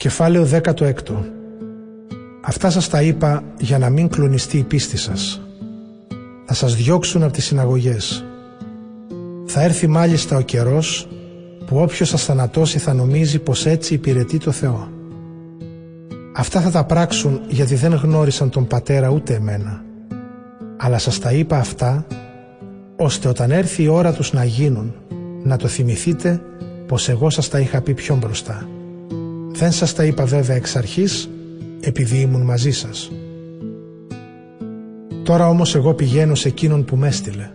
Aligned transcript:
Κεφάλαιο 0.00 0.48
16 0.64 0.82
Αυτά 2.40 2.70
σας 2.70 2.88
τα 2.88 3.02
είπα 3.02 3.42
για 3.58 3.78
να 3.78 3.90
μην 3.90 4.08
κλονιστεί 4.08 4.58
η 4.58 4.62
πίστη 4.62 4.96
σας. 4.96 5.40
Θα 6.46 6.54
σας 6.54 6.74
διώξουν 6.74 7.22
από 7.22 7.32
τις 7.32 7.44
συναγωγές. 7.44 8.24
Θα 9.46 9.62
έρθει 9.62 9.86
μάλιστα 9.86 10.36
ο 10.36 10.40
καιρός 10.40 11.08
που 11.66 11.76
όποιος 11.76 12.08
σας 12.08 12.24
θανατώσει 12.24 12.78
θα 12.78 12.94
νομίζει 12.94 13.38
πως 13.38 13.66
έτσι 13.66 13.94
υπηρετεί 13.94 14.38
το 14.38 14.50
Θεό. 14.50 14.88
Αυτά 16.34 16.60
θα 16.60 16.70
τα 16.70 16.84
πράξουν 16.84 17.40
γιατί 17.48 17.74
δεν 17.74 17.94
γνώρισαν 17.94 18.50
τον 18.50 18.66
Πατέρα 18.66 19.08
ούτε 19.08 19.34
εμένα. 19.34 19.84
Αλλά 20.76 20.98
σας 20.98 21.18
τα 21.18 21.32
είπα 21.32 21.58
αυτά 21.58 22.06
ώστε 22.96 23.28
όταν 23.28 23.50
έρθει 23.50 23.82
η 23.82 23.88
ώρα 23.88 24.12
τους 24.12 24.32
να 24.32 24.44
γίνουν 24.44 24.94
να 25.42 25.56
το 25.56 25.68
θυμηθείτε 25.68 26.40
πως 26.86 27.08
εγώ 27.08 27.30
σας 27.30 27.48
τα 27.48 27.58
είχα 27.60 27.80
πει 27.80 27.94
πιο 27.94 28.16
μπροστά. 28.16 28.68
Δεν 29.60 29.72
σας 29.72 29.94
τα 29.94 30.04
είπα 30.04 30.24
βέβαια 30.24 30.56
εξ 30.56 30.76
αρχής 30.76 31.30
επειδή 31.80 32.20
ήμουν 32.20 32.42
μαζί 32.42 32.70
σας. 32.70 33.10
Τώρα 35.22 35.48
όμως 35.48 35.74
εγώ 35.74 35.94
πηγαίνω 35.94 36.34
σε 36.34 36.48
εκείνον 36.48 36.84
που 36.84 36.96
με 36.96 37.06
έστειλε 37.06 37.50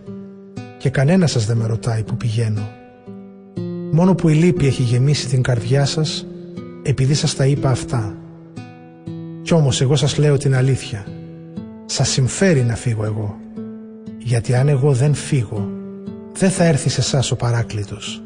και 0.78 0.90
κανένα 0.90 1.26
σας 1.26 1.46
δεν 1.46 1.56
με 1.56 1.66
ρωτάει 1.66 2.02
που 2.02 2.16
πηγαίνω. 2.16 2.68
Μόνο 3.92 4.14
που 4.14 4.28
η 4.28 4.34
λύπη 4.34 4.66
έχει 4.66 4.82
γεμίσει 4.82 5.26
την 5.26 5.42
καρδιά 5.42 5.84
σας 5.84 6.26
επειδή 6.82 7.14
σας 7.14 7.34
τα 7.34 7.46
είπα 7.46 7.70
αυτά. 7.70 8.16
Κι 9.42 9.54
όμως 9.54 9.80
εγώ 9.80 9.96
σας 9.96 10.18
λέω 10.18 10.36
την 10.36 10.54
αλήθεια. 10.54 11.06
Σας 11.84 12.08
συμφέρει 12.08 12.62
να 12.62 12.74
φύγω 12.74 13.04
εγώ. 13.04 13.36
Γιατί 14.18 14.54
αν 14.54 14.68
εγώ 14.68 14.92
δεν 14.92 15.14
φύγω 15.14 15.68
δεν 16.32 16.50
θα 16.50 16.64
έρθει 16.64 16.88
σε 16.88 17.00
εσάς 17.00 17.30
ο 17.30 17.36
παράκλητος. 17.36 18.22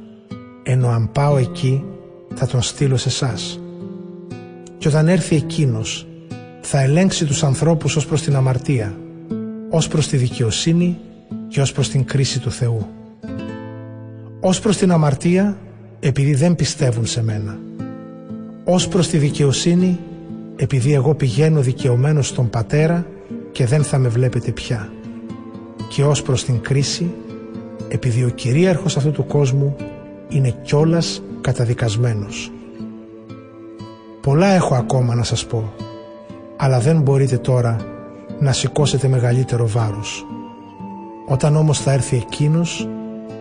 Ενώ 0.63 0.89
αν 0.89 1.13
πάω 1.13 1.37
εκεί 1.37 1.85
θα 2.35 2.47
τον 2.47 2.63
στείλω 2.63 2.97
σε 2.97 3.09
εσάς. 3.09 3.61
Και 4.81 4.89
όταν 4.89 5.09
έρθει 5.09 5.37
εκείνος 5.37 6.07
θα 6.61 6.81
ελέγξει 6.81 7.25
τους 7.25 7.43
ανθρώπους 7.43 7.97
ως 7.97 8.07
προς 8.07 8.23
την 8.23 8.37
αμαρτία, 8.37 8.99
ως 9.71 9.89
προς 9.89 10.09
τη 10.09 10.17
δικαιοσύνη 10.17 10.99
και 11.49 11.61
ως 11.61 11.73
προς 11.73 11.89
την 11.89 12.05
κρίση 12.05 12.41
του 12.41 12.51
Θεού. 12.51 12.87
Ως 14.41 14.61
προς 14.61 14.77
την 14.77 14.91
αμαρτία 14.91 15.59
επειδή 16.01 16.35
δεν 16.35 16.55
πιστεύουν 16.55 17.07
σε 17.07 17.23
μένα. 17.23 17.59
Ως 18.65 18.89
προς 18.89 19.09
τη 19.09 19.19
δικαιοσύνη 19.19 19.99
επειδή 20.57 20.95
εγώ 20.95 21.15
πηγαίνω 21.15 21.61
δικαιωμένος 21.61 22.27
στον 22.27 22.51
Πατέρα 22.51 23.07
και 23.53 23.67
δεν 23.67 23.83
θα 23.83 23.99
με 23.99 24.09
βλέπετε 24.09 24.51
πια. 24.51 24.93
Και 25.89 26.05
ως 26.05 26.23
προς 26.23 26.45
την 26.45 26.61
κρίση 26.61 27.11
επειδή 27.89 28.25
ο 28.25 28.29
κυρίαρχος 28.29 28.97
αυτού 28.97 29.11
του 29.11 29.27
κόσμου 29.27 29.77
είναι 30.29 30.55
κιόλας 30.63 31.23
καταδικασμένος. 31.41 32.51
Πολλά 34.21 34.47
έχω 34.47 34.75
ακόμα 34.75 35.15
να 35.15 35.23
σας 35.23 35.47
πω, 35.47 35.73
αλλά 36.57 36.81
δεν 36.81 37.01
μπορείτε 37.01 37.39
τώρα 37.39 37.77
να 38.39 38.53
σηκώσετε 38.53 39.09
μεγαλύτερο 39.09 39.69
βάρος. 39.69 40.27
Όταν 41.27 41.57
όμως 41.57 41.81
θα 41.81 41.93
έρθει 41.93 42.17
εκείνος, 42.17 42.89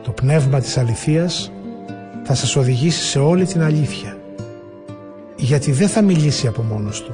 το 0.04 0.12
πνεύμα 0.12 0.60
της 0.60 0.78
αληθείας 0.78 1.52
θα 2.24 2.36
σας 2.36 2.56
οδηγήσει 2.56 3.02
σε 3.02 3.20
όλη 3.20 3.46
την 3.46 3.62
αλήθεια. 3.62 4.18
Γιατί 5.36 5.72
δεν 5.72 5.88
θα 5.88 6.02
μιλήσει 6.02 6.48
από 6.48 6.62
μόνος 6.62 7.04
του, 7.04 7.12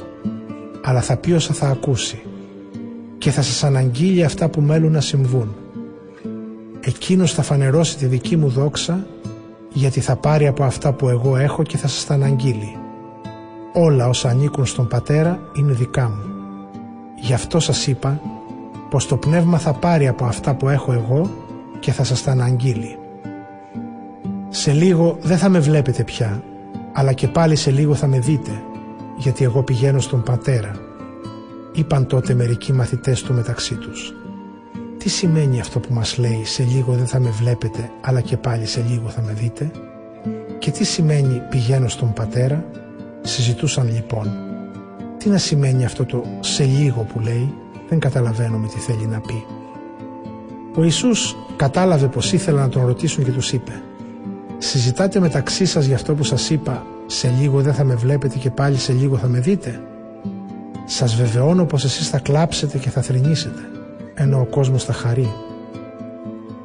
αλλά 0.83 1.02
θα 1.02 1.17
πει 1.17 1.31
όσα 1.31 1.53
θα 1.53 1.67
ακούσει 1.67 2.22
και 3.17 3.31
θα 3.31 3.41
σας 3.41 3.63
αναγγείλει 3.63 4.23
αυτά 4.23 4.50
που 4.50 4.61
μέλουν 4.61 4.91
να 4.91 5.02
συμβούν. 5.02 5.55
Εκείνος 6.79 7.33
θα 7.33 7.41
φανερώσει 7.41 7.97
τη 7.97 8.05
δική 8.05 8.38
μου 8.38 8.47
δόξα 8.47 9.07
γιατί 9.73 10.00
θα 10.00 10.16
πάρει 10.16 10.47
από 10.47 10.63
αυτά 10.63 10.94
που 10.94 11.09
εγώ 11.09 11.38
έχω 11.38 11.63
και 11.63 11.77
θα 11.77 11.88
σας 11.88 12.05
τα 12.05 12.13
αναγγείλει. 12.13 12.77
Όλα 13.78 14.08
όσα 14.08 14.30
ανήκουν 14.30 14.66
στον 14.66 14.88
Πατέρα 14.88 15.40
είναι 15.54 15.73
δικά 15.73 16.09
μου. 16.09 16.23
Γι' 17.16 17.34
αυτό 17.34 17.59
σας 17.59 17.88
είπα 17.88 18.22
πως 18.90 19.08
το 19.08 19.18
Πνεύμα 19.18 19.58
θα 19.58 19.73
πάρει 19.73 20.08
από 20.08 20.26
αυτά 20.26 20.56
που 20.56 20.70
έχω 20.70 20.94
εγώ 20.94 21.30
και 21.80 21.91
θα 21.91 22.03
σας 22.03 22.24
τα 22.24 22.31
αναγγείλει. 22.31 22.97
Σε 24.50 24.72
λίγο 24.72 25.18
δεν 25.22 25.38
θα 25.38 25.50
με 25.50 25.59
βλέπετε 25.59 26.03
πια, 26.03 26.44
αλλά 26.94 27.14
και 27.14 27.28
πάλι 27.28 27.56
σε 27.56 27.72
λίγο 27.72 27.94
θα 27.94 28.08
με 28.08 28.19
δείτε, 28.19 28.52
γιατί 29.18 29.44
εγώ 29.44 29.64
πηγαίνω 29.64 30.00
στον 30.00 30.24
Πατέρα. 30.24 30.72
Είπαν 31.74 32.06
τότε 32.06 32.34
μερικοί 32.34 32.74
μαθητές 32.74 33.24
του 33.24 33.34
μεταξύ 33.34 33.75
τους. 33.75 34.14
Τι 34.97 35.09
σημαίνει 35.09 35.59
αυτό 35.59 35.80
που 35.80 35.94
μας 35.94 36.18
λέει 36.18 36.41
«Σε 36.46 36.64
λίγο 36.64 36.94
δεν 36.94 37.08
θα 37.08 37.19
με 37.19 37.30
βλέπετε, 37.30 37.90
αλλά 38.02 38.22
και 38.22 38.38
πάλι 38.38 38.66
σε 38.66 38.85
λίγο 38.90 39.09
θα 39.09 39.22
με 39.22 39.34
δείτε» 39.34 39.72
και 40.59 40.72
τι 40.72 40.84
σημαίνει 40.84 41.41
«Πηγαίνω 41.50 41.88
στον 41.88 42.14
Πατέρα» 42.14 42.66
Συζητούσαν 43.25 43.91
λοιπόν 43.94 44.31
τι 45.18 45.30
να 45.30 45.38
σημαίνει 45.38 45.86
αυτό 45.86 46.06
το 46.06 46.24
«σε 46.40 46.63
λίγο» 46.63 47.02
που 47.13 47.19
λέει 47.19 47.53
δεν 47.90 48.00
καταλαβαίνουμε 48.00 48.68
τι 48.68 48.80
θέλει 48.80 49.06
να 49.06 49.19
πει. 49.19 49.46
Ο 50.75 50.84
Ιησούς 50.84 51.35
κατάλαβε 51.56 52.08
πως 52.08 52.34
ήθελα 52.34 52.62
να 52.62 52.69
τον 52.69 52.85
ρωτήσουν 52.85 53.24
και 53.24 53.31
τους 53.31 53.53
είπε 53.53 53.81
«Συζητάτε 54.58 55.19
μεταξύ 55.19 55.66
σας 55.66 55.85
για 55.85 55.96
αυτό 55.96 56.16
που 56.16 56.24
σας 56.24 56.50
είπα 56.50 56.85
«σε 57.06 57.34
λίγο 57.40 57.62
δεν 57.62 57.74
θα 57.74 57.84
με 57.84 57.96
βλέπετε 57.96 58.38
και 58.38 58.50
πάλι 58.50 58.78
σε 58.78 58.94
λίγο 58.94 59.18
θα 59.18 59.28
με 59.28 59.40
δείτε» 59.40 59.81
Σας 60.85 61.16
βεβαιώνω 61.16 61.66
πως 61.66 61.84
εσείς 61.84 62.09
θα 62.09 62.19
κλάψετε 62.19 62.78
και 62.78 62.90
θα 62.90 63.02
θρυνήσετε 63.02 63.62
ενώ 64.14 64.40
ο 64.40 64.46
κόσμος 64.46 64.84
θα 64.84 64.94
χαρεί. 64.94 65.34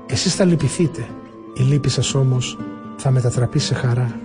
Εσείς 0.07 0.35
θα 0.35 0.45
λυπηθείτε, 0.45 1.07
η 1.59 1.63
λύπη 1.63 1.89
σας 1.89 2.15
όμως 2.15 2.59
θα 2.97 3.11
μετατραπεί 3.11 3.59
σε 3.59 3.75
χαρά. 3.75 4.21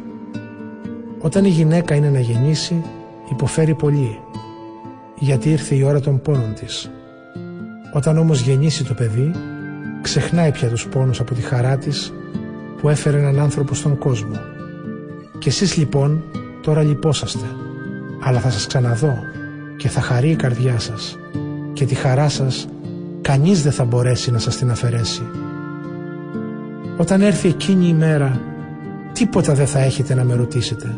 Όταν 1.26 1.46
η 1.46 1.50
γυναίκα 1.50 1.96
είναι 1.96 2.10
να 2.10 2.20
γεννήσει, 2.20 2.84
υποφέρει 3.32 3.74
πολύ, 3.74 4.20
γιατί 5.20 5.50
ήρθε 5.50 5.76
η 5.76 5.84
ώρα 5.84 6.00
των 6.00 6.22
πόνων 6.22 6.54
της. 6.54 6.92
Όταν 7.94 8.18
όμως 8.18 8.42
γεννήσει 8.42 8.84
το 8.84 8.94
παιδί, 8.94 9.32
ξεχνάει 10.02 10.52
πια 10.52 10.70
τους 10.70 10.88
πόνους 10.88 11.20
από 11.20 11.34
τη 11.34 11.42
χαρά 11.42 11.78
της 11.78 12.14
που 12.82 12.90
έφερε 12.90 13.18
έναν 13.18 13.40
άνθρωπο 13.40 13.74
στον 13.74 13.98
κόσμο. 13.98 14.40
Και 15.40 15.50
εσείς 15.50 15.78
λοιπόν 15.78 16.24
τώρα 16.62 16.82
λυπόσαστε, 16.82 17.46
αλλά 18.20 18.40
θα 18.40 18.50
σας 18.50 18.68
ξαναδώ 18.68 19.18
και 19.78 19.90
θα 19.90 20.02
χαρεί 20.02 20.30
η 20.30 20.36
καρδιά 20.36 20.80
σας 20.80 21.18
και 21.74 21.86
τη 21.86 21.96
χαρά 21.96 22.30
σας 22.30 22.68
κανείς 23.22 23.64
δεν 23.64 23.72
θα 23.72 23.86
μπορέσει 23.86 24.32
να 24.32 24.40
σας 24.40 24.58
την 24.58 24.72
αφαιρέσει. 24.72 25.22
Όταν 26.98 27.22
έρθει 27.22 27.48
εκείνη 27.48 27.88
η 27.88 27.94
μέρα, 27.94 28.42
τίποτα 29.14 29.54
δεν 29.54 29.68
θα 29.68 29.80
έχετε 29.80 30.14
να 30.14 30.24
με 30.24 30.34
ρωτήσετε. 30.34 30.96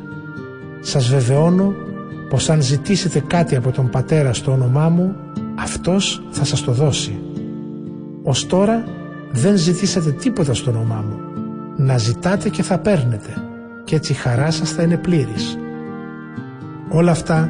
Σας 0.81 1.09
βεβαιώνω 1.09 1.73
πως 2.29 2.49
αν 2.49 2.61
ζητήσετε 2.61 3.19
κάτι 3.19 3.55
από 3.55 3.71
τον 3.71 3.89
Πατέρα 3.89 4.33
στο 4.33 4.51
όνομά 4.51 4.89
μου, 4.89 5.15
Αυτός 5.59 6.23
θα 6.29 6.45
σας 6.45 6.61
το 6.61 6.71
δώσει. 6.71 7.19
Ως 8.23 8.45
τώρα 8.45 8.83
δεν 9.31 9.57
ζητήσατε 9.57 10.11
τίποτα 10.11 10.53
στο 10.53 10.71
όνομά 10.71 11.05
μου. 11.09 11.19
Να 11.77 11.97
ζητάτε 11.97 12.49
και 12.49 12.63
θα 12.63 12.77
παίρνετε 12.77 13.33
και 13.83 13.95
έτσι 13.95 14.11
η 14.11 14.15
χαρά 14.15 14.51
σας 14.51 14.71
θα 14.71 14.83
είναι 14.83 14.97
πλήρης. 14.97 15.57
Όλα 16.89 17.11
αυτά 17.11 17.49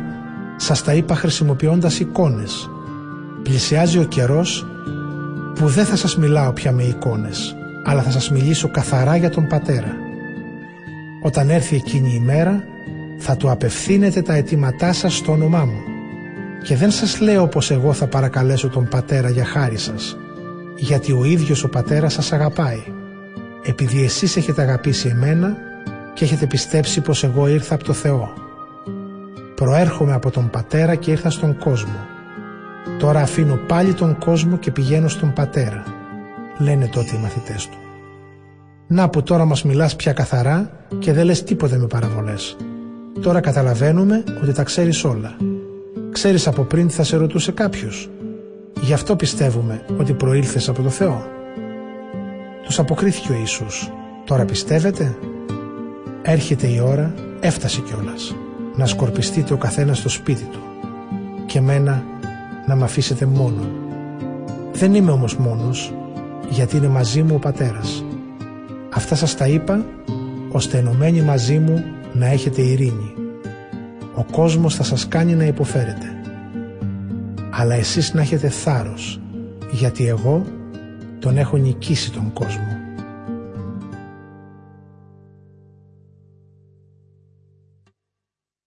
σας 0.56 0.84
τα 0.84 0.94
είπα 0.94 1.16
χρησιμοποιώντας 1.16 2.00
εικόνες 2.00 2.70
Πλησιάζει 3.44 4.00
ο 4.00 4.04
καιρός 4.04 4.66
που 5.56 5.68
δεν 5.68 5.86
θα 5.86 5.96
σας 5.96 6.18
μιλάω 6.18 6.52
πια 6.52 6.72
με 6.72 6.84
εικόνες, 6.84 7.56
αλλά 7.84 8.02
θα 8.02 8.12
σας 8.12 8.32
μιλήσω 8.32 8.72
καθαρά 8.72 9.16
για 9.16 9.30
τον 9.30 9.48
Πατέρα. 9.48 9.96
Όταν 11.24 11.50
έρθει 11.50 11.76
εκείνη 11.76 12.14
η 12.14 12.20
μέρα, 12.20 12.64
θα 13.18 13.38
του 13.38 13.50
απευθύνετε 13.50 14.22
τα 14.22 14.34
αιτήματά 14.34 14.94
σας 14.94 15.16
στο 15.16 15.32
όνομά 15.32 15.66
μου. 15.66 15.82
Και 16.64 16.76
δεν 16.76 16.92
σας 16.92 17.20
λέω 17.20 17.48
πως 17.48 17.72
εγώ 17.72 17.94
θα 17.94 18.08
παρακαλέσω 18.08 18.70
τον 18.70 18.88
Πατέρα 18.88 19.30
για 19.30 19.46
χάρη 19.46 19.78
σας, 19.78 20.18
γιατί 20.76 21.12
ο 21.12 21.24
ίδιος 21.24 21.64
ο 21.64 21.70
Πατέρας 21.70 22.14
σας 22.14 22.32
αγαπάει, 22.32 22.84
επειδή 23.64 24.04
εσείς 24.04 24.38
έχετε 24.38 24.62
αγαπήσει 24.62 25.08
εμένα 25.08 25.58
και 26.14 26.24
έχετε 26.24 26.46
πιστέψει 26.46 27.02
πως 27.02 27.24
εγώ 27.24 27.48
ήρθα 27.48 27.76
από 27.76 27.84
το 27.84 27.94
Θεό. 27.94 28.34
Προέρχομαι 29.56 30.14
από 30.14 30.32
τον 30.32 30.50
Πατέρα 30.50 30.96
και 30.96 31.12
ήρθα 31.12 31.30
στον 31.30 31.58
κόσμο 31.58 32.16
Τώρα 33.00 33.22
αφήνω 33.22 33.56
πάλι 33.68 33.94
τον 33.94 34.18
κόσμο 34.18 34.58
και 34.58 34.72
πηγαίνω 34.72 35.08
στον 35.08 35.34
πατέρα, 35.34 35.84
λένε 36.58 36.88
τότε 36.88 37.16
οι 37.16 37.20
μαθητές 37.20 37.68
του. 37.68 37.78
Να 38.88 39.10
που 39.10 39.24
τώρα 39.24 39.46
μας 39.46 39.64
μιλάς 39.64 39.96
πια 39.96 40.14
καθαρά 40.14 40.70
και 41.00 41.14
δεν 41.14 41.26
λες 41.26 41.44
τίποτε 41.44 41.78
με 41.78 41.88
παραβολές. 41.88 42.58
Τώρα 43.22 43.40
καταλαβαίνουμε 43.40 44.24
ότι 44.44 44.54
τα 44.54 44.64
ξέρεις 44.64 45.04
όλα. 45.04 45.36
Ξέρεις 46.12 46.48
από 46.48 46.64
πριν 46.64 46.88
τι 46.88 46.94
θα 46.94 47.04
σε 47.04 47.18
ρωτούσε 47.18 47.52
κάποιος. 47.52 48.10
Γι' 48.82 48.94
αυτό 48.94 49.16
πιστεύουμε 49.16 49.82
ότι 49.98 50.14
προήλθες 50.14 50.70
από 50.70 50.82
το 50.82 50.90
Θεό. 50.90 51.26
Τους 52.64 52.80
αποκρίθηκε 52.80 53.32
ο 53.32 53.36
Ιησούς. 53.36 53.92
Τώρα 54.26 54.46
πιστεύετε; 54.46 55.18
Έρχεται 56.22 56.68
η 56.68 56.80
ώρα, 56.80 57.14
έφτασε 57.40 57.82
κιόλας, 57.82 58.36
να 58.76 58.86
σκορπιστείτε 58.86 59.54
ο 59.54 59.58
καθένας 59.58 59.98
στο 59.98 60.10
σπίτι 60.10 60.44
του. 60.44 60.60
Και 61.46 61.62
μένα 61.62 62.04
να 62.68 62.76
με 62.76 62.84
αφήσετε 62.84 63.26
μόνο. 63.26 63.62
Δεν 64.74 64.94
είμαι 64.94 65.12
όμως 65.12 65.36
μόνος, 65.36 65.94
γιατί 66.50 66.78
είναι 66.78 66.88
μαζί 66.88 67.24
μου 67.24 67.36
ο 67.36 67.40
Πατέρας. 67.40 68.04
Αυτά 68.94 69.16
σας 69.16 69.36
τα 69.36 69.48
είπα, 69.48 69.86
ώστε 70.52 70.78
ενωμένοι 70.78 71.22
μαζί 71.22 71.60
μου 71.60 71.84
να 72.14 72.26
έχετε 72.26 72.62
ειρήνη. 72.62 73.14
Ο 74.16 74.24
κόσμος 74.32 74.76
θα 74.76 74.84
σας 74.84 75.08
κάνει 75.08 75.36
να 75.36 75.46
υποφέρετε. 75.46 76.06
Αλλά 77.52 77.76
εσείς 77.76 78.14
να 78.14 78.22
έχετε 78.22 78.50
θάρρος, 78.50 79.20
γιατί 79.72 80.08
εγώ 80.08 80.46
τον 81.20 81.38
έχω 81.38 81.58
νικήσει 81.58 82.12
τον 82.12 82.34
κόσμο. 82.34 82.77